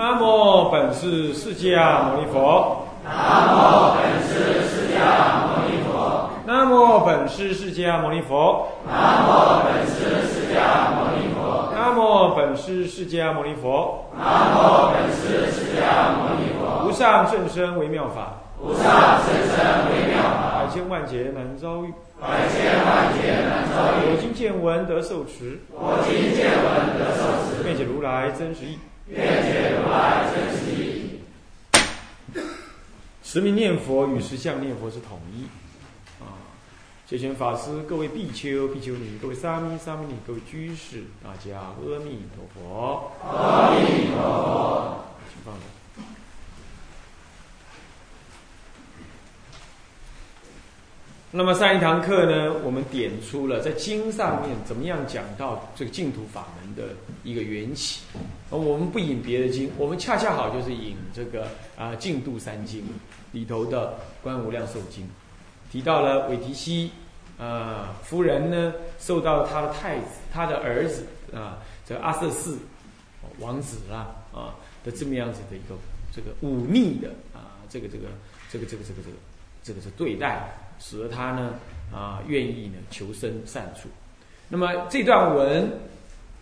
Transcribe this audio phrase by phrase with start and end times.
[0.00, 2.86] 南无本师释迦牟尼佛。
[3.04, 6.30] 南无本师释迦牟尼佛。
[6.46, 8.66] 南无本师释迦牟尼佛。
[8.88, 11.70] 南无本师释迦牟尼佛。
[11.74, 14.06] 南无本师释迦牟尼佛。
[14.16, 16.88] 南无本师释迦牟尼佛。
[16.88, 21.92] 无上甚深微妙法，无上甚深微妙法，百千万劫难遭遇。
[22.18, 24.12] 百千万劫难遭遇。
[24.12, 28.78] 我今见闻得受持，我今见闻得受持，愿解如来真实义。
[29.06, 30.60] 愿解如来真实。
[33.22, 35.44] 持名念佛与实相念佛是统一
[36.22, 36.34] 啊！
[37.06, 43.12] 谢贤法师、各位比丘、比丘尼、各位沙弥、沙弥尼、各位居士，大家阿弥陀佛。
[43.24, 45.04] 阿弥陀佛。
[45.28, 45.79] 请放下。
[51.32, 58.02] 那么上一堂课呢，我们点出了在经上面怎么样讲到这个净土法门的一个缘起。
[58.50, 61.46] 而我们不引别的经，我们恰恰好就是引这个
[61.78, 62.84] 啊净度三经
[63.30, 63.90] 里头的
[64.24, 65.04] 《观无量寿经》，
[65.70, 66.90] 提到了韦提希
[67.38, 72.56] 啊夫人呢受到他的太子、他的儿子啊这阿瑟氏
[73.38, 75.76] 王子啦啊的这么样子的一个
[76.12, 78.06] 这个忤逆的啊这个这个
[78.50, 79.16] 这个这个这个这个
[79.62, 80.66] 这个是对待。
[80.80, 81.54] 使得他呢
[81.92, 83.88] 啊愿意呢求生善处。
[84.48, 85.70] 那么这段文，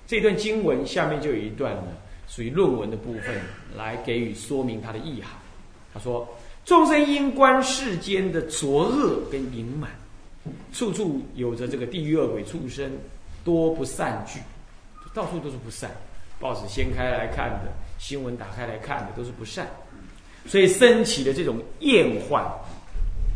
[0.06, 1.88] 这段经文下面就有一段呢
[2.26, 3.38] 属于论文的部分，
[3.76, 5.32] 来给予说明它的意涵。
[5.92, 6.26] 他说：
[6.64, 9.90] 众生因观世间的浊恶跟淫满，
[10.72, 12.90] 处处有着这个地狱恶鬼畜生，
[13.44, 14.38] 多不善聚，
[15.12, 15.90] 到处都是不善。
[16.38, 19.66] 报纸掀开来看的，新闻打开来看的都是不善，
[20.46, 22.44] 所以升起的这种厌患。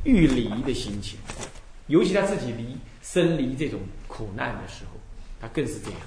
[0.04, 1.18] 欲离的心情，
[1.86, 4.98] 尤其他自己离生离这种苦难的时候，
[5.40, 6.00] 他更是这样。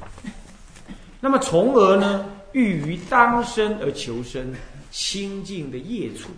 [1.21, 4.53] 那么，从而呢，欲于当生而求生
[4.91, 6.29] 清净的业处，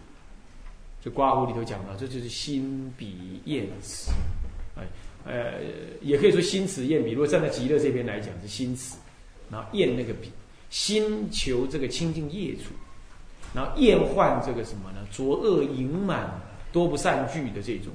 [1.03, 4.11] 这刮胡里头讲到，这就是心比厌慈。
[4.75, 4.83] 哎，
[5.25, 5.53] 呃，
[6.01, 7.11] 也可以说心慈厌比。
[7.11, 8.97] 如果站在极乐这边来讲，是心慈，
[9.49, 10.31] 然后厌那个比，
[10.69, 12.73] 心求这个清净业处，
[13.53, 14.99] 然后厌患这个什么呢？
[15.11, 16.39] 浊恶盈满。
[16.71, 17.93] 多不善聚的这种，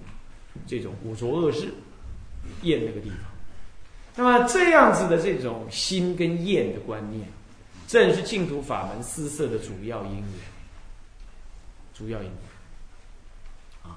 [0.66, 1.72] 这种五浊恶世，
[2.62, 3.18] 厌那个地方。
[4.14, 7.26] 那么这样子的这种心跟厌的观念，
[7.86, 10.24] 正是净土法门施设的主要因缘。
[11.94, 12.34] 主要因缘
[13.82, 13.96] 啊，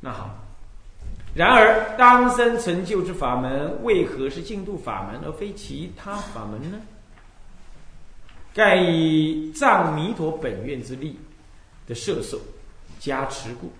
[0.00, 0.42] 那好。
[1.34, 6.78] 然而，当生成就之法门，为何是净土法门而非其他法门呢？
[8.54, 11.18] 盖以藏弥陀本愿之力
[11.86, 12.40] 的摄受。
[12.98, 13.70] 加持故，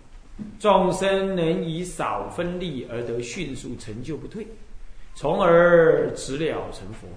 [0.58, 4.46] 众生能以少分力而得迅速成就不退，
[5.14, 7.08] 从而直了成佛。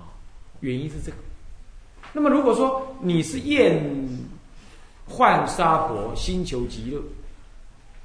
[0.00, 0.08] 啊，
[0.60, 1.16] 原因是这个。
[2.12, 3.82] 那么如果说你是厌
[5.06, 7.02] 幻杀婆，心求极乐，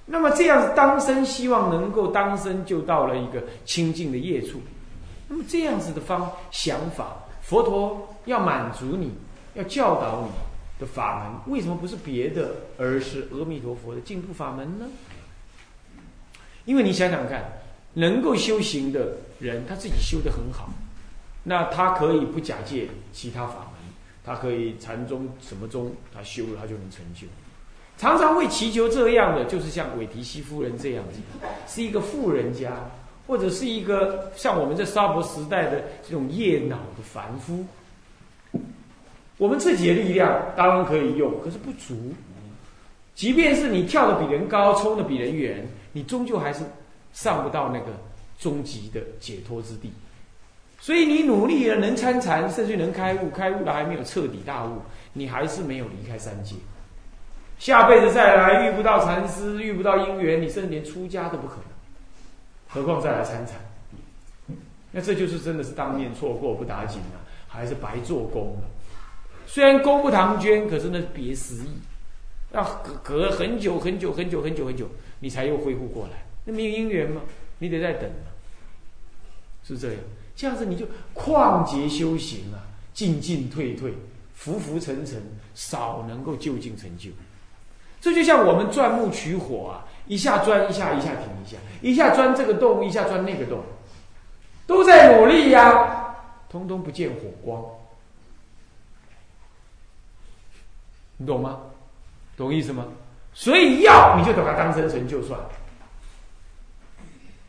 [0.05, 4.59] 那么这样当生希望能够当生就到了一个清净的业处，
[5.27, 9.13] 那么这样子的方想法，佛陀要满足你，
[9.53, 10.46] 要教导你。
[10.79, 14.85] 的法门为什么不是别的，而是阿弥陀佛的净土法门呢？
[16.65, 17.43] 因为你想想看，
[17.93, 20.69] 能够修行的人，他自己修得很好，
[21.43, 23.93] 那他可以不假借其他法门，
[24.23, 27.25] 他可以禅宗什么宗，他修了他就能成就。
[27.97, 31.19] 常常会祈求这样的，就是像韦提西夫人这样子，
[31.67, 32.71] 是一个富人家，
[33.25, 37.65] 或者是一个像我们这娑婆时代的这种业脑的凡夫。
[39.37, 41.95] 我们自己的力量当然可以用，可是不足。
[43.13, 46.63] 即便是你跳的比人高，冲的比人远，你终究还是
[47.13, 47.87] 上不到那个
[48.39, 49.91] 终极的解脱之地。
[50.79, 54.79] 所以你努力了，能参禅，甚至能开悟，开悟了还没有彻底大悟，
[55.13, 56.55] 你还是没有离开三界。
[57.57, 61.63] 下辈子再来遇不到禅师，遇不到因缘，你甚至连出家都不可能，
[62.67, 63.55] 何况再来参禅？
[64.91, 68.69] 那这就是真的是当面错过不打紧了，还是白做工了。
[69.47, 71.69] 虽然功不唐捐，可是那别思议，
[72.51, 74.87] 要隔隔很久很久很久很久很久，
[75.21, 76.25] 你才又恢复过来。
[76.43, 77.21] 那没有因缘吗？
[77.59, 78.29] 你得再等啊，
[79.63, 79.97] 是这样。
[80.35, 80.85] 这样子你就
[81.15, 82.61] 旷劫修行啊，
[82.93, 83.93] 进进退退，
[84.35, 85.19] 浮浮沉沉，
[85.55, 87.09] 少能够就近成就。
[87.99, 93.63] 这就像我们钻木取火啊，一下钻一下，一下停一下，一下钻这个洞，一下钻那个洞，
[94.67, 96.15] 都在努力呀，
[96.49, 97.63] 通通不见火光。
[101.17, 101.59] 你懂吗？
[102.37, 102.85] 懂意思吗？
[103.33, 105.39] 所以要你就把它当生成就算，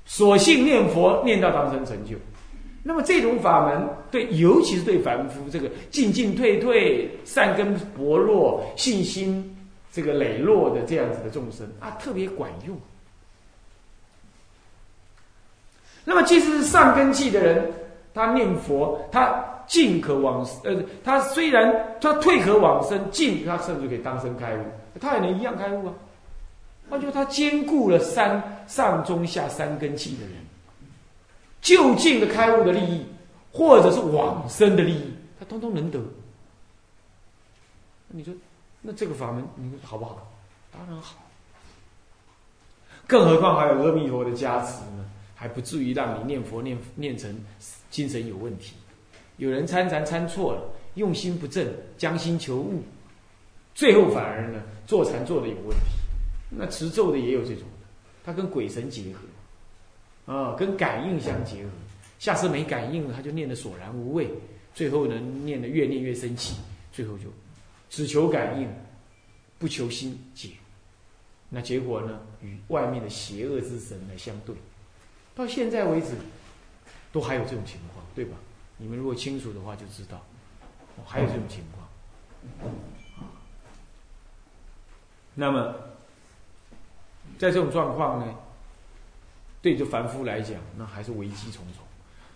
[0.04, 2.14] 索性念佛念到当生成就，
[2.82, 9.56] 那么这种法门，对，尤其是对凡夫这个进进退退、善根薄弱、信心
[9.90, 12.76] 这个磊落的这样子的众生啊，特别管用。
[16.04, 17.70] 那么，即使是上根器的人，
[18.14, 24.64] 他念佛，他进可往呃，他虽然他退可往生，进他甚至可以当生开悟，
[24.98, 25.94] 他也能一样开悟啊。
[26.88, 30.32] 那就他兼顾了三上中下三根器的人，
[31.60, 33.06] 就近的开悟的利益，
[33.52, 36.00] 或者是往生的利益，他通通能得。
[38.08, 38.34] 你说，
[38.80, 40.26] 那这个法门，你说好不好？
[40.72, 41.16] 当然好。
[43.06, 45.04] 更何况还有阿弥陀的加持呢。
[45.40, 47.32] 还不至于让你念佛念念成
[47.90, 48.74] 精神有问题。
[49.38, 50.62] 有人参禅参错了，
[50.94, 52.82] 用心不正，将心求物，
[53.74, 55.96] 最后反而呢坐禅坐的有问题。
[56.50, 57.86] 那持咒的也有这种的，
[58.24, 61.70] 他跟鬼神结合，啊，跟感应相结合。
[62.18, 64.28] 下次没感应了，他就念的索然无味，
[64.74, 66.56] 最后呢念的越念越生气，
[66.92, 67.26] 最后就
[67.88, 68.68] 只求感应，
[69.58, 70.50] 不求心解。
[71.48, 74.54] 那结果呢与外面的邪恶之神来相对。
[75.34, 76.08] 到现在为止，
[77.12, 78.36] 都还有这种情况，对吧？
[78.78, 80.24] 你们如果清楚的话，就知道，
[81.04, 81.86] 还有这种情况。
[85.34, 85.74] 那么，
[87.38, 88.34] 在这种状况呢，
[89.60, 91.84] 对这凡夫来讲，那还是危机重重。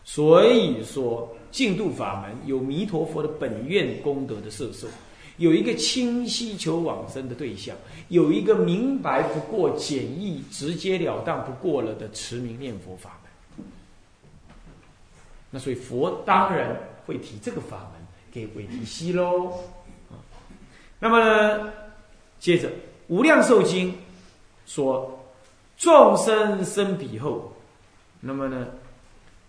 [0.05, 4.89] 所以说，净度法门有弥陀佛的本愿功德的摄受，
[5.37, 7.77] 有一个清晰求往生的对象，
[8.09, 13.22] 有一个明白不过、简易、直截了当不过了的持名念佛法门。
[15.53, 16.75] 那所以佛当然
[17.07, 19.51] 会提这个法门给韦提希喽。
[20.11, 20.17] 啊，
[20.99, 21.73] 那么呢，
[22.41, 22.69] 接着
[23.09, 23.93] 《无量寿经》
[24.67, 25.23] 说，
[25.77, 27.55] 众生生彼后，
[28.19, 28.67] 那么呢，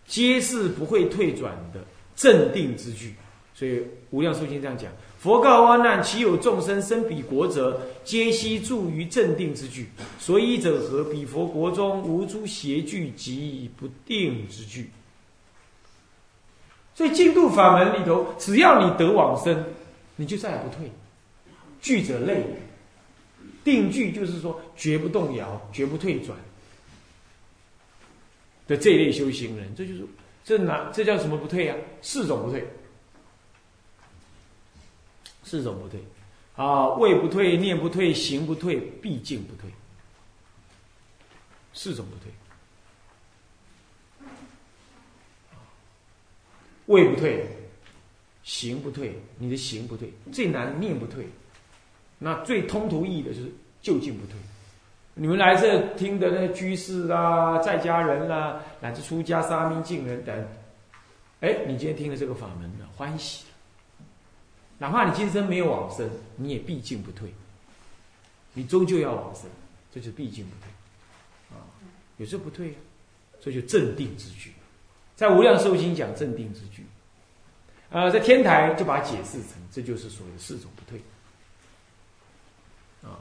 [0.05, 1.79] 皆是不会退转的
[2.15, 3.15] 镇定之具。
[3.55, 3.79] 所以
[4.09, 4.91] 《无量寿经》这样讲。
[5.19, 9.87] 佛告阿难：其有众生生彼国者，皆悉住于镇定之具。
[10.19, 11.05] 所以者何？
[11.05, 14.89] 彼佛国中无诸邪具及不定之具。
[16.95, 19.65] 所以净度法门里头，只要你得往生，
[20.15, 20.91] 你就再也不退。
[21.81, 22.45] 聚者累，
[23.63, 26.37] 定聚就是说绝不动摇、绝不退转
[28.67, 30.05] 的这一类修行人，这就是
[30.43, 31.77] 这哪这叫什么不退啊？
[32.01, 32.67] 四种不退。
[35.45, 35.99] 四种不退，
[36.55, 39.69] 啊，位不退，念不退，行不退，毕竟不退。
[41.73, 42.31] 四种不退，
[46.87, 47.45] 位不退，
[48.43, 51.27] 行不退，你的行不退，最难念不退，
[52.19, 53.51] 那最通途易的就是
[53.81, 54.35] 就近不退。
[55.15, 60.47] 你们来这听的那居士啦、在家人啦，乃至出家沙弥、净人等，
[61.41, 63.45] 哎，你今天听了这个法门了，欢喜。
[64.79, 67.31] 哪怕你今生没有往生，你也毕竟不退。
[68.53, 69.43] 你终究要往生，
[69.93, 71.57] 这就是毕竟不退。
[71.57, 71.61] 啊，
[72.17, 72.75] 有时候不退，
[73.39, 74.51] 这就镇定之举。
[75.23, 76.85] 在无量寿经讲镇定之句，
[77.91, 80.99] 呃，在天台就把它解释成，这就是所谓的四种不退。
[83.01, 83.15] 啊，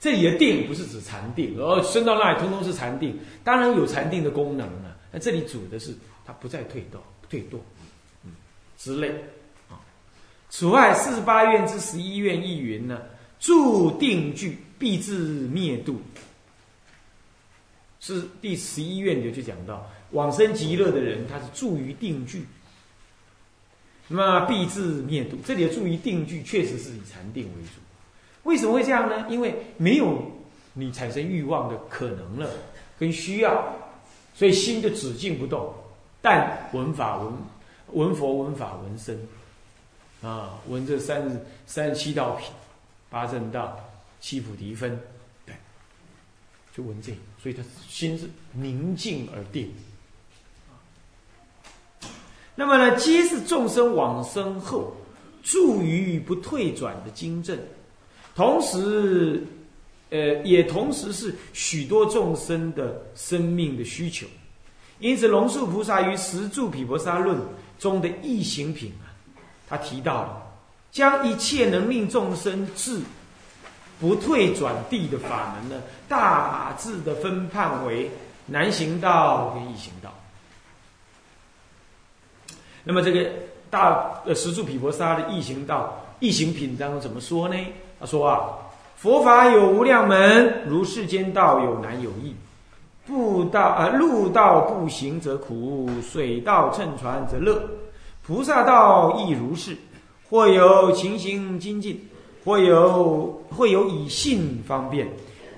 [0.00, 4.96] 这里的定不是指禅定，而升到那里通通是禅定，当然有禅定的功能了。
[5.12, 5.94] 那这里主的是
[6.24, 6.96] 它不再退堕、
[7.28, 7.58] 退堕，
[8.24, 8.32] 嗯，
[8.78, 9.14] 之类。
[10.48, 13.02] 此外，四十八愿之十一愿亦云呢，
[13.38, 16.00] 住定具必至灭度。
[18.00, 22.44] 是第十一愿里就讲到，往生极乐的人，他是住于定具，
[24.08, 25.36] 那么必至灭度。
[25.44, 27.80] 这里的住于定具，确实是以禅定为主。
[28.44, 29.26] 为什么会这样呢？
[29.28, 30.22] 因为没有
[30.74, 32.48] 你产生欲望的可能了，
[32.98, 33.74] 跟需要，
[34.34, 35.74] 所以心就止静不动，
[36.22, 37.32] 但闻法闻
[37.92, 39.18] 闻佛闻法闻身。
[40.22, 42.48] 啊，闻这三十三十七道品，
[43.10, 43.78] 八正道，
[44.18, 44.98] 七菩提分，
[45.44, 45.54] 对，
[46.74, 49.70] 就闻这，所以他心是宁静而定。
[52.58, 54.96] 那么呢，皆是众生往生后，
[55.42, 57.56] 助于不退转的经证，
[58.34, 59.46] 同时，
[60.08, 64.26] 呃，也同时是许多众生的生命的需求。
[65.00, 67.36] 因此，龙树菩萨于《十住毗婆沙论》
[67.78, 69.12] 中的异行品啊。
[69.68, 70.42] 他提到了，
[70.90, 72.98] 将一切能令众生至
[74.00, 78.10] 不退转地的法门呢，大致的分判为
[78.46, 80.10] 难行道跟易行道。
[82.88, 83.28] 那么这个
[83.68, 87.56] 大呃十住毗婆沙的异行道异行品当中怎么说呢？
[87.98, 88.46] 他说啊，
[88.94, 92.32] 佛法有无量门，如世间道有难有易。
[93.04, 97.60] 步道啊，路道步行则苦，水道乘船则乐。
[98.24, 99.76] 菩萨道亦如是，
[100.30, 102.00] 或有勤行精进，
[102.44, 105.08] 或有或有以信方便，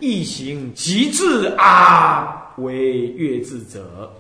[0.01, 4.11] 易行极致阿为月智者，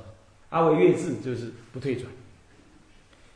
[0.50, 2.06] 阿为月智就是不退转。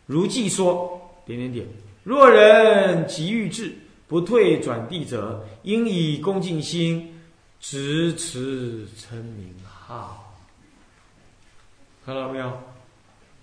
[0.07, 1.67] 如记说点点点，
[2.03, 3.73] 若人急欲至
[4.09, 7.21] 不退转地者，应以恭敬心
[7.61, 10.35] 直持称名号。
[12.05, 12.53] 看到没有？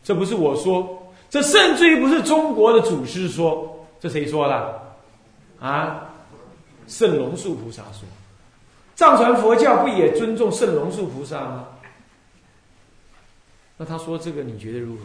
[0.03, 4.95] 这不是我说，这甚至于不是中国的祖师说，这谁说的？
[5.59, 6.09] 啊，
[6.87, 8.07] 圣龙树菩萨说。
[8.95, 11.67] 藏传佛教不也尊重圣龙树菩萨吗？
[13.77, 15.03] 那他说这个，你觉得如何？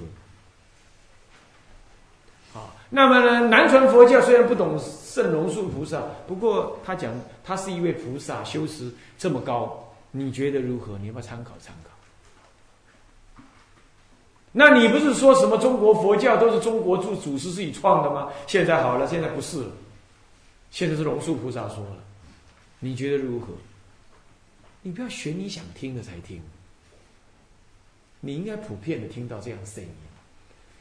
[2.55, 3.49] 好，那么呢？
[3.49, 10.97] 南传佛教虽然不懂圣龙树菩萨，不过他讲他是一位菩萨，修持这么高，你觉得如何？
[10.99, 13.43] 你要不要参考参考？
[14.53, 18.31] 那你不是说什么中国佛教都是中国祖祖师自己创的吗？
[18.47, 19.71] 现在好了，现在不是了，
[20.71, 21.97] 现在是龙树菩萨说了，
[22.79, 23.49] 你觉得如何？
[24.81, 26.41] 你不要选你想听的才听，
[28.21, 29.91] 你应该普遍的听到这样声音。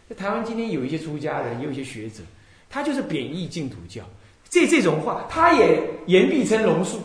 [0.09, 2.21] 在台湾今天有一些出家人，也有一些学者，
[2.69, 4.03] 他就是贬义净土教，
[4.49, 7.01] 这这种话他也言必称龙树，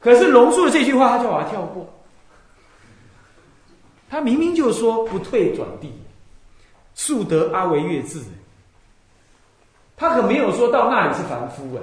[0.00, 1.88] 可是龙树的这句话他就把它跳过。
[4.10, 5.90] 他明明就说不退转地，
[6.94, 8.20] 速得阿维月智，
[9.96, 11.80] 他可没有说到那里是凡夫哎，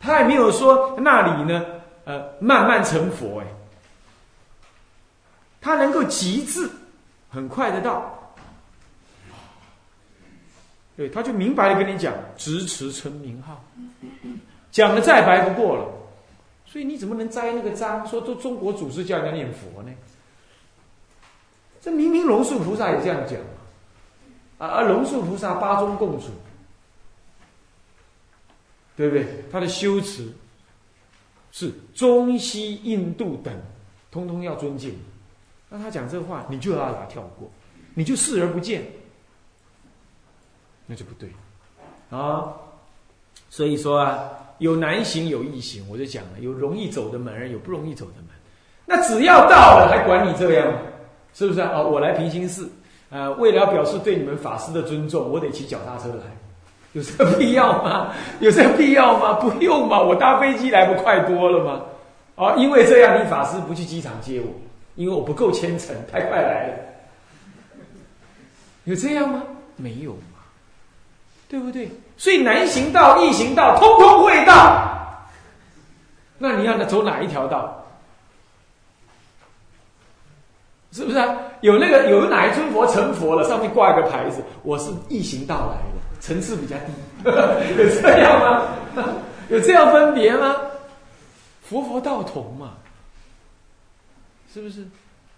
[0.00, 1.66] 他也没有说那里呢，
[2.04, 3.46] 呃，慢慢成佛哎，
[5.64, 6.70] 他能够极致，
[7.30, 8.34] 很快的到，
[10.94, 13.64] 对，他就明白的跟你讲，直持称名号，
[14.70, 15.88] 讲的再白不过了。
[16.66, 18.06] 所以你怎么能摘那个章？
[18.06, 19.90] 说都中国祖师教人家念佛呢？
[21.80, 23.40] 这明明龙树菩萨也这样讲
[24.58, 24.68] 啊！
[24.68, 26.26] 啊，龙树菩萨八宗共主，
[28.96, 29.26] 对不对？
[29.50, 30.30] 他的修持
[31.52, 33.58] 是中西印度等，
[34.10, 34.94] 通通要尊敬。
[35.76, 37.50] 那他讲这话，你就要把它跳过，
[37.94, 38.84] 你就视而不见，
[40.86, 41.28] 那就不对
[42.10, 42.52] 啊！
[43.50, 44.30] 所以说啊。
[44.58, 48.28] 有难行有易行，我就讲了，有容易走的门，有不容易走的门。
[48.86, 50.72] 那只要到了，还管你这样？
[51.34, 51.82] 是不是啊？
[51.82, 52.70] 我来平心寺，
[53.10, 56.22] 呃，为了表示对你们法师的尊重，我得骑脚踏车来，
[56.92, 58.14] 有这个必要吗？
[58.38, 59.32] 有这个必要吗？
[59.40, 61.82] 不用嘛，我搭飞机来不快多了吗？
[62.36, 64.46] 哦，因为这样，你法师不去机场接我，
[64.94, 66.74] 因为我不够虔诚，太快来了。
[68.84, 69.42] 有这样吗？
[69.76, 70.38] 没有嘛，
[71.48, 71.90] 对不对？
[72.16, 74.90] 所以难行道、易行道，通通会到。
[76.38, 77.80] 那你要走哪一条道？
[80.92, 81.34] 是不是啊？
[81.60, 86.92] 有那个有哪一尊佛成佛了，上面挂一个牌子，我是易行道来的，层次比较低，
[87.82, 88.62] 有这样吗？
[89.48, 90.54] 有这样分别吗？
[91.62, 92.74] 佛佛道同嘛，
[94.54, 94.86] 是不是？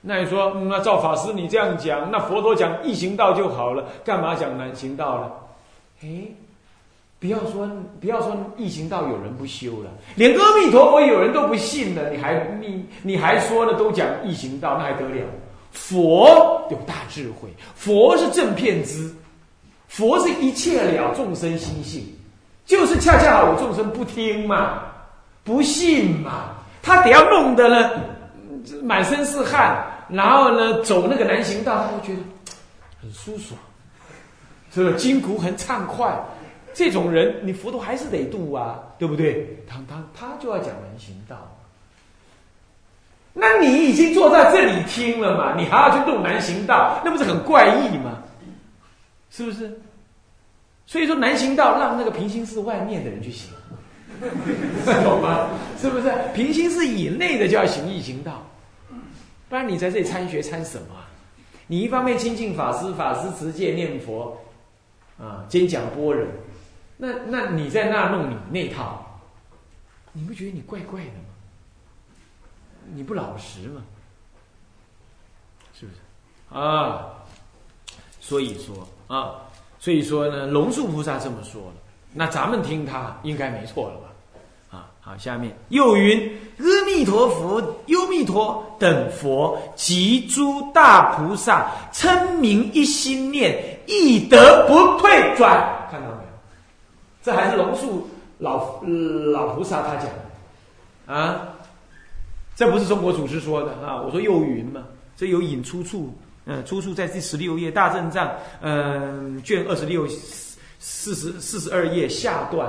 [0.02, 5.32] 那你说，那赵法师你这样讲，那佛陀讲易行道就好了，干嘛讲难行道呢？
[6.02, 6.08] 哎。
[7.18, 7.66] 不要说
[7.99, 13.73] 不要说易行道有人不修了，连阿弥陀佛有人都不信了，你还你你还说呢？
[13.73, 15.25] 都讲易行道，那还得了？
[15.73, 19.11] 佛有大智慧，佛是正片之，
[19.88, 22.06] 佛是一切了众生心性，
[22.66, 24.82] 就是恰恰好有众生不听嘛，
[25.42, 26.50] 不信嘛，
[26.82, 27.92] 他得要弄得呢
[28.82, 32.23] 满身是汗，然后呢走那个南行道，他会觉得
[33.00, 33.58] 很舒爽，
[34.73, 36.16] 是不是筋骨很畅快。
[36.75, 39.64] 这种人，你佛陀还是得度啊，对不对？
[39.66, 41.37] 他他他就要讲人行道，
[43.32, 48.23] 那你已经坐在这里听了嘛，你还要去度南行道，那不是很怪异吗？
[49.30, 49.80] 是不是？
[50.85, 53.50] 所以说南行道让那个平行寺外面的人去行，
[55.02, 55.49] 懂吗？
[55.80, 56.12] 是不是？
[56.35, 58.46] 平行寺以内的就要行一行道，
[59.49, 60.95] 不然你在这里参学参什么？
[61.69, 64.37] 你一方面亲近法师，法师持戒念佛，
[65.19, 66.26] 啊，兼讲般若。
[66.97, 69.21] 那那你在那弄你那套，
[70.12, 71.25] 你不觉得你怪怪的吗？
[72.95, 73.83] 你不老实吗？
[75.75, 75.99] 是不是？
[76.57, 77.17] 啊，
[78.21, 79.43] 所以说啊，
[79.81, 81.75] 所以说呢，龙树菩萨这么说了，
[82.12, 84.05] 那咱们听他应该没错了？
[85.08, 95.64] 好，下面又云：阿弥陀佛、优弥陀等佛及诸大菩萨称名一心念，亦得不退转。
[95.88, 96.28] 看到没有？
[97.22, 101.54] 这还是龙树老老菩萨他讲的，啊，
[102.56, 104.82] 这不是中国祖师说的啊，我说又云嘛，
[105.16, 106.12] 这有引出处，
[106.46, 108.28] 嗯，出处在第十六页大正藏，
[108.60, 110.04] 嗯，卷二十六
[110.80, 112.68] 四十四十二页下段，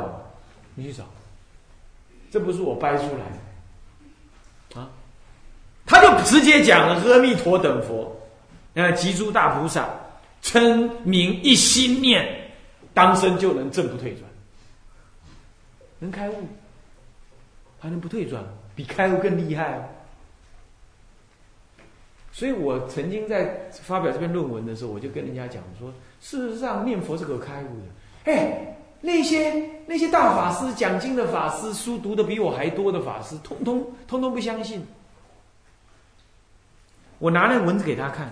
[0.75, 1.03] 你去找，
[2.29, 3.19] 这不是我掰出来
[4.73, 4.89] 的，啊，
[5.85, 8.15] 他就直接讲了阿弥陀等佛，
[8.73, 9.89] 呃，集诸大菩萨，
[10.41, 12.51] 称名一心念，
[12.93, 14.23] 当生就能正不退转，
[15.99, 16.35] 能开悟。
[17.79, 18.43] 还能不退转，
[18.75, 19.87] 比开悟更厉害。
[22.31, 28.31] 所以我曾经在发表这篇论文的时候，我就跟人家讲说：，事实上念佛是可开悟的。
[28.31, 29.53] 哎，那些
[29.85, 34.85] 那些大法师讲经的法师，书读的比我还多的法师，通通通通不相信。
[37.19, 38.31] 我拿那个文字给他看，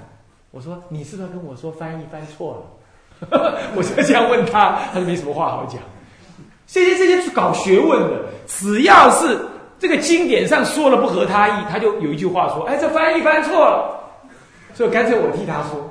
[0.52, 2.62] 我说：“你是不是跟我说翻译翻错了？”
[3.76, 5.82] 我就这样问他，他就没什么话好讲。
[6.68, 9.40] 这些这些搞学问的，只要是
[9.80, 14.00] 这个经典上说了不合他意，他就有一句话说：“哎，这翻译翻错了。”
[14.76, 15.90] 所以干脆我替他说。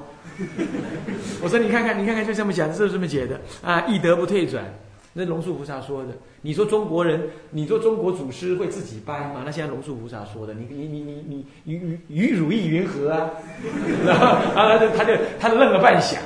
[1.45, 3.83] 我说：“你看看，你看看，就这么讲，是不是这么解的啊？
[3.87, 4.65] 易德不退转，
[5.13, 6.09] 那龙树菩萨说的。
[6.41, 9.43] 你说中国人，你说中国祖师会自己掰吗？
[9.45, 13.31] 那现在龙树菩萨说的，你你你你你与与与汝意云何啊？
[14.07, 14.27] 然后
[14.59, 16.17] 啊，他就他就他愣了半晌。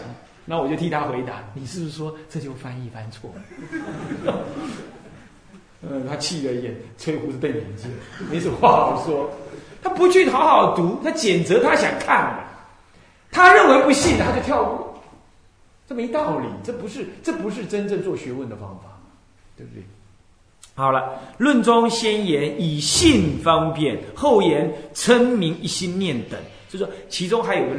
[0.44, 3.30] 那我就替他回答：“你是不是说这就翻译翻错？”
[5.82, 7.90] 嗯，他气了眼，吹胡子瞪眼睛，
[8.30, 9.30] 没什么话好说。
[9.82, 12.42] 他不去好好读，他谴责他想看的，
[13.30, 14.87] 他认为不信，他就跳过，
[15.88, 19.00] 这没道理，这不是这不是真正做学问的方法，
[19.56, 19.82] 对不对？
[20.74, 27.74] 好了，论中先言以信方便，后言称名一心念等，就说其中还有个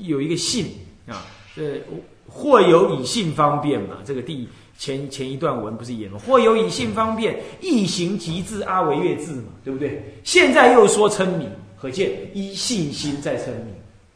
[0.00, 0.66] 有一个信。
[1.06, 1.82] 啊，这
[2.28, 3.98] 或有以信方便嘛？
[4.04, 6.20] 这个第前前一段文不是也吗？
[6.24, 10.02] 或有以信方便，一行即至阿维越字嘛，对不对？
[10.22, 13.74] 现在又说称名，可见一信心在称名，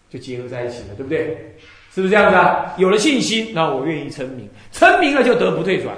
[0.09, 1.57] 就结合在一起了，对不对？
[1.95, 2.75] 是不是这样子啊？
[2.77, 5.95] 有了信心，那我愿意称名，称名了就得不退转。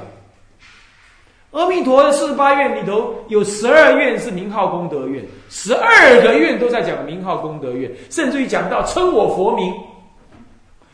[1.53, 9.73] 阿弥陀的四十八愿里头有十二愿是名号功德愿，十二个愿都在讲名号功德愿，甚至于讲到称我佛名。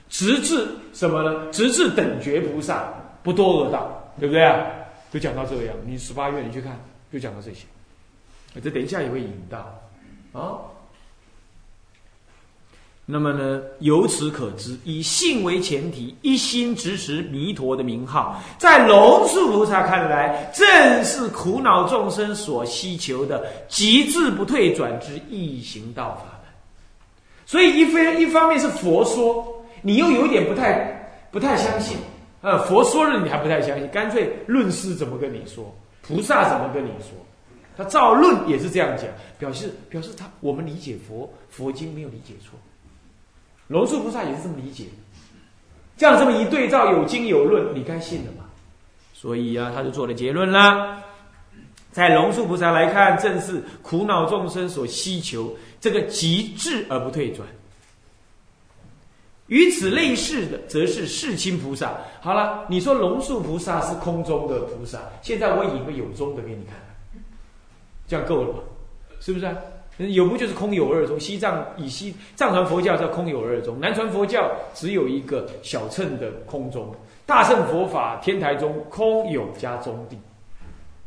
[0.08, 1.50] 直至什么呢？
[1.50, 2.84] 直至等觉菩萨
[3.24, 4.64] 不多恶道，对不对啊？
[5.10, 5.74] 就讲到这样。
[5.84, 6.78] 你十八愿你去看，
[7.12, 7.66] 就讲到这些。
[8.62, 9.58] 这等一下也会引到
[10.32, 10.62] 啊。
[13.12, 26.50] 那么呢，由此可知，以信为前提，一心直持弥陀的名号，在龙树菩萨看来，正是苦恼众生所希求的极致不退转之易行道法门。
[27.44, 29.46] 所以，一非一方面是佛说。
[29.84, 31.96] 你又有点不太不太相信，
[32.40, 37.18] 呃，佛说了你还不太相信，干脆论师怎么跟你说，菩萨怎么跟你说，
[37.76, 39.06] 他照论也是这样讲，
[39.40, 42.56] 表示表示他我们理解佛佛经没有理解错，
[43.72, 44.84] 龙树菩萨也是这么理解，
[45.96, 48.44] 这样这么一对照，有经有论，你该信了嘛？
[49.14, 51.02] 所以啊，他就做了结论啦，
[51.90, 57.48] 在龙树菩萨来看，正是苦恼众生所希求这个极致而不退转。
[59.46, 61.96] 与此类似的，则是世亲菩萨。
[62.20, 66.74] 好了，你说龙树菩萨是空中的菩萨，现在我引个有中的给你看，
[68.06, 68.58] 这样够了吧？
[69.18, 69.46] 是不是？
[69.98, 71.20] 有不就是空有二中？
[71.20, 76.94] 西藏以西藏传佛教叫空有二中，南传佛教只有一个小乘的空中。
[77.24, 80.18] 大乘佛法天台中空有加中地，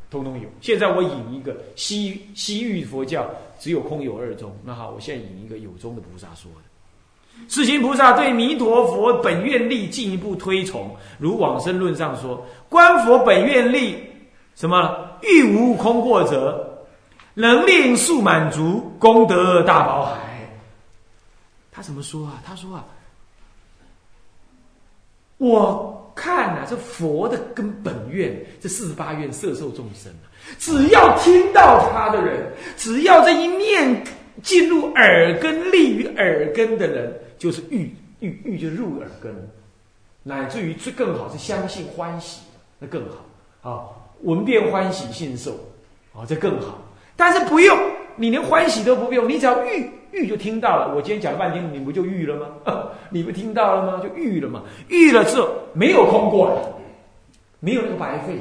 [0.10, 0.48] 通通有。
[0.62, 7.48] 现在我引一个西西域佛教只有空有二中，那好，我现在引一个有中的菩萨说的。
[7.50, 13.98] 世亲菩萨对弥陀佛本愿力进一步推崇，如往生论上说：“观佛本愿力，
[14.56, 16.64] 什么欲无空过者，
[17.36, 20.19] 能令速满足，功德大宝海。”
[21.71, 22.41] 他怎么说啊？
[22.43, 22.84] 他说啊
[25.38, 30.12] ：“我看啊，这佛的根本愿，这四十八愿摄受众生
[30.58, 34.04] 只要听到他的人，只要这一念
[34.41, 39.36] 进入耳根、立于耳根的人。”就是欲欲欲就入耳根，
[40.24, 42.39] 乃至于最更好是相信欢喜
[42.80, 43.89] 那更好啊，
[44.21, 45.52] 闻变欢喜信受
[46.13, 46.80] 啊，这更好。
[47.15, 47.78] 但是不用，
[48.15, 50.93] 你连欢喜都不用，你只要欲欲就听到了。
[50.95, 52.47] 我今天讲了半天，你不就欲了吗？
[53.10, 54.01] 你不听到了吗？
[54.04, 54.63] 就欲了嘛。
[54.89, 56.73] 欲了之后没有空过了，
[57.60, 58.39] 没有那个白费，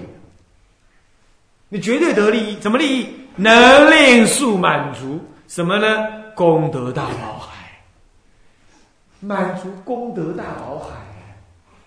[1.69, 2.57] 你绝对得利益。
[2.59, 3.09] 怎么利益？
[3.37, 6.33] 能令速满足什么呢？
[6.35, 7.53] 功德大宝海。
[9.21, 11.01] 满足功德大宝海，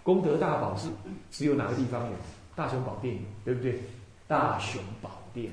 [0.03, 0.87] 功德大宝是
[1.31, 2.11] 只有哪个地方有？
[2.55, 3.79] 大雄宝殿有，对不对？
[4.27, 5.51] 大雄宝殿，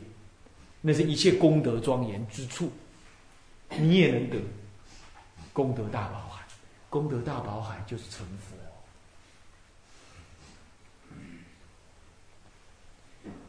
[0.87, 2.71] 那是一切功德庄严之处，
[3.71, 4.37] 你也能得
[5.51, 6.45] 功德大宝海。
[6.91, 8.55] 功德大宝海就是成佛。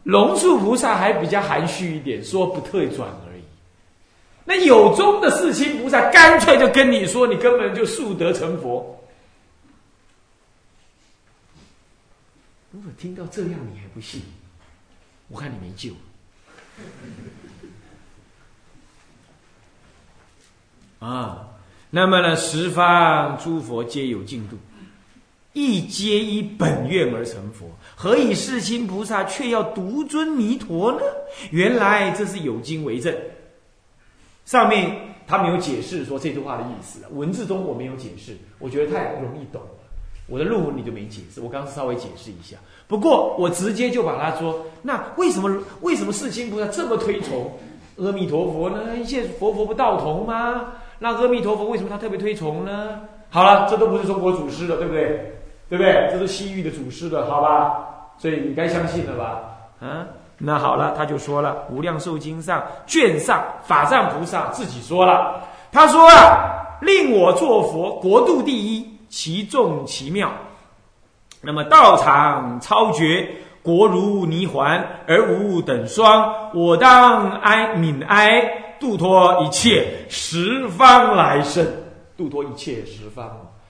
[0.04, 3.42] 龙树菩萨还比较含蓄一点，说不退转而已。
[4.46, 9.04] 那有宗的世亲菩萨干脆就跟你说，你根本就速得成佛。
[12.72, 14.22] 如果听到这样你还不信，
[15.28, 15.92] 我看你没救。
[21.00, 21.50] 啊，
[21.90, 24.58] 那么呢，十方诸佛皆有净度，
[25.54, 27.70] 亦皆依本愿而成佛。
[27.96, 31.00] 何以世亲菩萨却要独尊弥陀呢？
[31.52, 33.16] 原来这是有经为证。
[34.46, 39.85] 上面他没有解释说这句话的意思，文字中我没有解释，我觉得太容易懂了。
[40.28, 42.58] 我的论文里就没解释，我刚刚稍微解释一下。
[42.88, 47.52] 不过我直接就把它说，那为什么为什么世亲菩萨这么推崇
[47.98, 48.96] 阿弥陀佛呢？
[48.98, 50.68] 一切佛佛不道同吗？
[51.00, 53.00] 那阿弥陀佛为什么他特别推崇呢？
[53.30, 55.34] 好了，这都不是中国祖师的，对不对？
[55.68, 56.08] 对不对？
[56.12, 57.86] 这是西域的祖师的，好吧？
[58.18, 59.42] 所以你该相信了吧？
[59.80, 60.08] 啊，
[60.38, 70.30] 那好了，他就说了，《无量寿经》上卷上法藏菩萨自己说了，他说啊，令我做佛，国度第一，其众其妙。
[71.40, 73.26] 那么道场超绝，
[73.64, 78.42] 国如泥环而无等双，我当哀悯哀，
[78.78, 81.66] 度脱一切十方来生，
[82.18, 83.26] 度脱一切十方。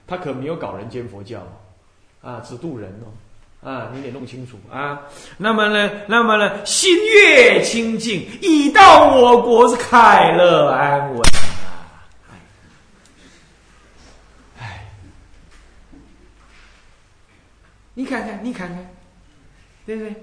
[0.08, 1.38] 他可没有搞人间佛教，
[2.24, 5.00] 啊，只度人哦，啊，你得弄清楚啊。
[5.38, 11.22] 那么呢，那么呢，心越清净，已到我国是快乐安稳。
[17.96, 18.78] 你看看，你看看，
[19.86, 20.14] 对不对？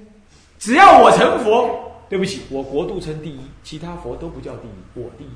[0.58, 5.30] 只要我成佛，对不起，我国度称第一，其他佛都不叫第一，我第一。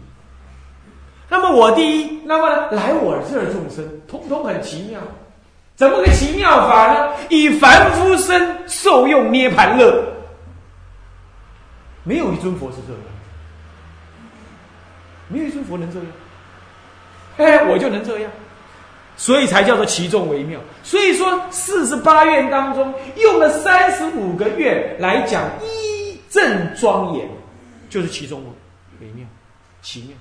[1.28, 5.00] 那么我第一，那么呢，来我这儿众生，通通很奇妙。
[5.74, 7.14] 怎么个奇妙法呢？
[7.28, 10.04] 以凡夫身受用涅盘乐，
[12.04, 13.02] 没有一尊佛是这样，
[15.28, 16.08] 没有一尊佛能这样。
[17.38, 18.30] 哎，我就能这样。
[19.16, 20.60] 所以才叫做其中为妙。
[20.82, 27.28] 所以说，四十八愿当中用了三十五个愿来讲一正庄严，
[27.88, 28.44] 就是其中
[29.00, 29.26] 为妙，
[29.82, 30.16] 奇妙，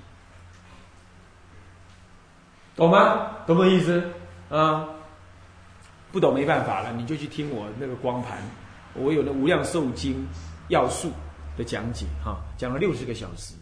[2.76, 3.32] 懂吗？
[3.46, 4.04] 懂不懂意思？
[4.50, 4.88] 啊，
[6.12, 8.38] 不懂没办法了，你就去听我那个光盘，
[8.94, 10.14] 我有那《无量寿经》
[10.70, 11.12] 要素
[11.58, 13.54] 的讲解，哈，讲了六十个小时，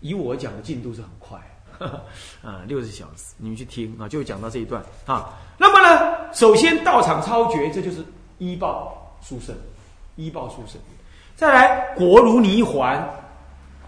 [0.00, 1.40] 以我讲的进度是很快。
[2.42, 5.34] 啊，六十小时，你们去听啊，就讲到这一段啊。
[5.58, 8.04] 那么呢，首先道场超绝，这就是
[8.38, 9.54] 医报殊胜，
[10.16, 10.80] 医报殊胜。
[11.34, 13.06] 再来国如泥环，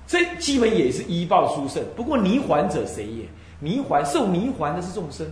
[0.06, 1.82] 这基本也是医报殊胜。
[1.96, 3.28] 不过泥环者谁也？
[3.60, 5.26] 泥环受泥环的是众生。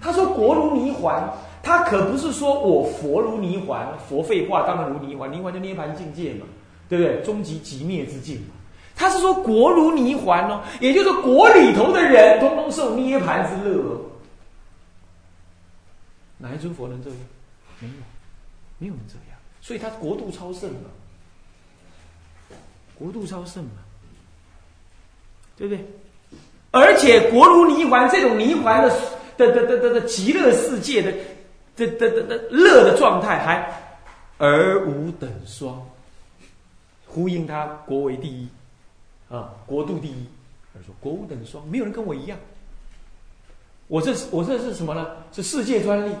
[0.00, 1.32] 他说国如泥环，
[1.62, 6.46] 他可不是说我佛如泥环，佛废话当然如泥环，泥环就涅盘境界嘛，
[6.88, 7.22] 对不对？
[7.22, 8.54] 终极极灭之境嘛。
[8.96, 14.00] 他是说国如泥环哦，也就是国里头的人通通受涅盘之乐哦。
[16.38, 17.18] 哪一尊佛能这样？
[17.80, 17.94] 没有，
[18.78, 19.38] 没有人这样。
[19.60, 20.90] 所以他国度超胜嘛，
[22.94, 23.82] 国度超胜嘛，
[25.56, 25.84] 对不对？
[26.70, 28.90] 而且国如泥环这种泥环的
[29.36, 31.12] 的的的的的极乐世界的
[31.76, 33.82] 的的的的乐的状态，还
[34.38, 35.80] 而无等双，
[37.06, 38.48] 呼应他国为第一。
[39.28, 40.26] 啊，国度第一，
[40.72, 42.38] 他说国无等双，没有人跟我一样。
[43.86, 45.06] 我这是我这是什么呢？
[45.32, 46.14] 是世界专利，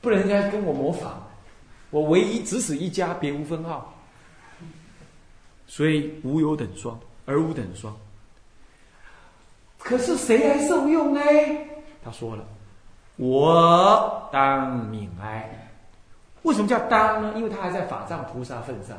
[0.00, 1.22] 不能人家跟我模仿。
[1.90, 3.94] 我唯一只此一家，别无分号。
[5.66, 7.96] 所以无有等双，而无等双。
[9.78, 11.20] 可是谁来受用呢？
[12.04, 12.44] 他说了，
[13.16, 15.70] 我当悯哀。
[16.42, 17.32] 为什么叫当呢？
[17.36, 18.98] 因为他还在法藏菩萨份上，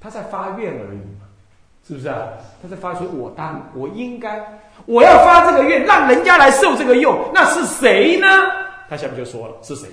[0.00, 1.00] 他在发愿而已。
[1.86, 2.28] 是不是啊？
[2.60, 8.26] 他在发出我当，我应该，我要发这个愿，让人家来受这个用，那是谁呢？
[8.88, 9.88] 他下面就说了，是谁？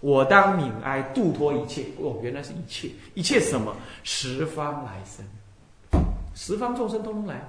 [0.00, 1.82] 我当悯哀，度脱一切。
[2.00, 3.72] 哦，原来是一切，一切什么？
[4.02, 6.02] 十方来生，
[6.34, 7.40] 十方众生都能来，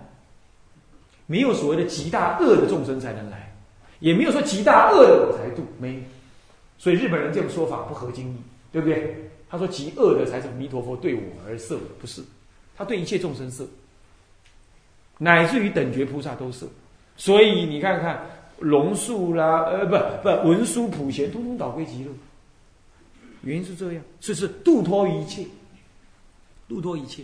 [1.25, 3.51] 没有所谓的极大恶的众生才能来，
[3.99, 6.01] 也没有说极大恶的我才度，没有。
[6.77, 8.35] 所以日本人这种说法不合经义，
[8.71, 9.31] 对不对？
[9.49, 12.21] 他说极恶的才是弥陀佛对我而设的，不是。
[12.81, 13.63] 他对一切众生色，
[15.19, 16.67] 乃至于等觉菩萨都色，
[17.15, 18.25] 所以你看看
[18.57, 22.11] 龙树啦，呃，不不，文殊普贤，通通导归极乐。
[23.43, 25.45] 原因是这样，是是度脱一切，
[26.67, 27.23] 度脱一切。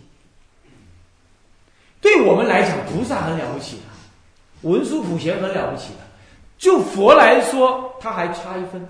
[2.00, 6.00] 对我们来讲，菩萨很了不起的，文殊普贤很了不起的。
[6.60, 8.88] 就佛来说，他还差一分，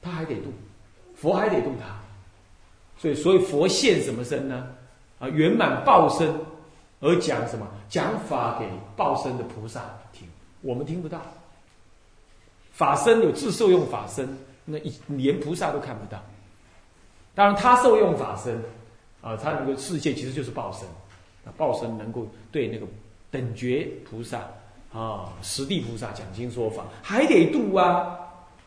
[0.00, 0.50] 他还得度，
[1.14, 1.94] 佛还得度他。
[2.96, 4.66] 所以，所以佛现什么身呢？
[5.20, 6.34] 啊，圆满报身，
[6.98, 7.64] 而讲什么？
[7.88, 10.26] 讲法给报身的菩萨听，
[10.62, 11.20] 我们听不到。
[12.72, 14.28] 法身有自受用法身，
[14.64, 16.18] 那一连菩萨都看不到。
[17.34, 18.56] 当然，他受用法身，
[19.20, 20.88] 啊，他那个世界其实就是报身，
[21.44, 22.86] 那，报身能够对那个
[23.30, 24.38] 等觉菩萨
[24.92, 28.16] 啊，十地菩萨讲经说法，还得度啊，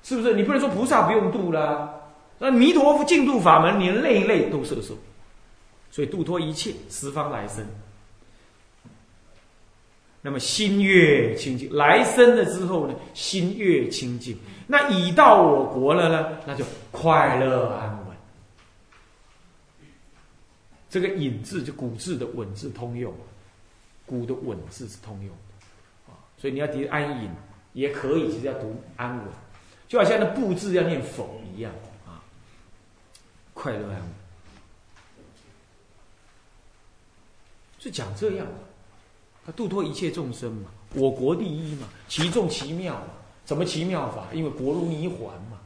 [0.04, 0.36] 是不是？
[0.36, 1.94] 你不能说菩萨不用度啦，
[2.38, 4.94] 那弥陀佛净度法门，连类类都受受，
[5.94, 7.64] 所以度脱一切十方来生。
[10.24, 18.16] 那么心越清净，来生了之后呢，心越清净，那已到我国了呢，那就快乐安稳。
[20.90, 23.14] 这个引字就古字的稳字通用，
[24.06, 27.30] 古的稳字是通用的啊，所以你要读安隐
[27.74, 29.26] 也可以，其实要读安稳，
[29.90, 31.72] 就好像那布字要念否一样
[32.08, 32.24] 啊，
[33.54, 34.10] 快乐安稳，
[37.84, 38.54] 是讲这样的。
[39.46, 43.08] 他度脱一切众生嘛，我国第一嘛，其众其妙嘛，
[43.44, 44.28] 怎么奇妙法？
[44.34, 45.60] 因为国如泥环嘛，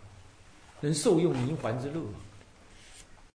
[0.82, 2.01] 能受用泥环之乐。